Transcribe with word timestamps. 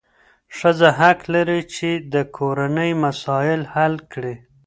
ښځه 0.57 0.89
حق 0.99 1.19
لري 1.33 1.61
چې 1.75 1.89
د 2.13 2.15
کورنۍ 2.37 2.91
مسایل 3.03 3.61
حل 3.73 3.93
کړي. 4.13 4.35